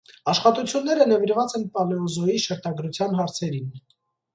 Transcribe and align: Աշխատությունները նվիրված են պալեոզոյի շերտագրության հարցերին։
Աշխատությունները 0.31 1.07
նվիրված 1.11 1.55
են 1.61 1.67
պալեոզոյի 1.77 2.43
շերտագրության 2.49 3.19
հարցերին։ 3.23 3.75